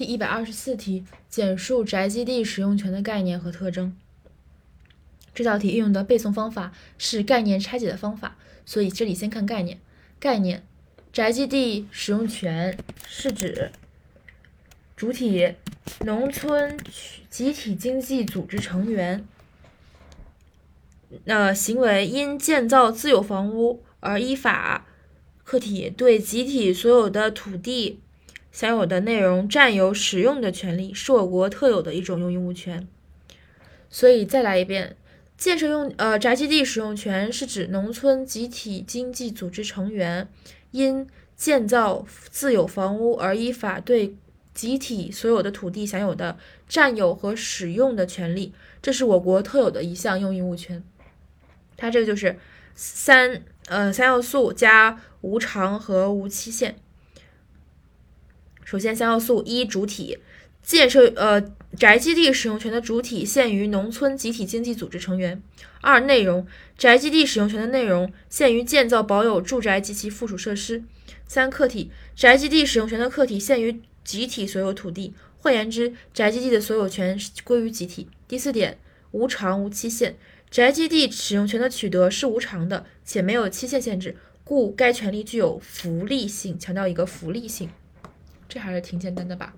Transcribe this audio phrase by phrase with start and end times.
[0.00, 3.94] 第一百二十四题，简述宅基地使用权的概念和特征。
[5.34, 9.78] 这道题运用的背诵方法是概念拆解的方法，所以这里先看概念。
[10.18, 10.64] 概念：
[11.12, 13.72] 宅基地使用权是指
[14.96, 15.52] 主体
[16.06, 16.80] 农村
[17.28, 19.26] 集体经济组织成员，
[21.26, 24.86] 呃，行为因建造自有房屋而依法，
[25.44, 28.00] 客体对集体所有的土地。
[28.52, 32.88] 享有的内容占有使用的权利，是我国特有的一种用物权。
[33.88, 34.96] 所以再来一遍，
[35.36, 40.28] 建设用呃宅基地使用权是指农村集体经济组织成员
[40.70, 44.14] 因建造自有房屋而依法对
[44.52, 46.36] 集体所有的土地享有的
[46.68, 50.84] 占有和使用的权利，这是我国特有的一项用物权。
[51.76, 52.38] 它这个就是
[52.74, 56.76] 三呃三要素加无偿和无期限。
[58.70, 60.16] 首先，三要素：一、主体。
[60.62, 61.42] 建设呃
[61.76, 65.40] 宅基地使用权的主体限于农村集体经济组织成员；
[65.80, 66.46] 二、内容。
[66.78, 70.84] 宅基地使用权的内容限于建造保有住宅及其附属设施；
[71.26, 71.90] 三、客体。
[72.14, 78.06] 宅基地使用权的客体限于集体所有土地，换言之，宅基地的所有权归于集体。
[78.28, 78.78] 第四点，
[79.10, 80.14] 无偿无期限，
[80.48, 87.68] 宅基地使用权的取得是无偿的，且没有期限限制，故该权利具有福利性，强调一个福利性。
[88.50, 89.54] 这还是挺简单的吧。